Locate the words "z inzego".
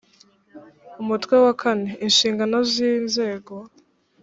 2.71-3.53